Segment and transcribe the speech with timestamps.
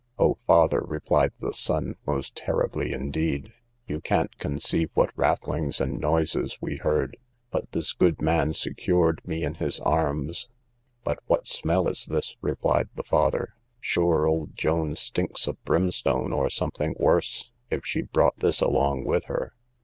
[0.17, 3.53] O father, replied the son, most terribly indeed.
[3.85, 7.17] You can't conceive what rattlings and noises we heard;
[7.51, 10.47] but this good man secured me in his arms.
[11.03, 12.35] But what smell is this?
[12.41, 18.37] replied the father; sure old Joan stinks of brimstone, or something worse, if she brought
[18.37, 19.53] this along with her.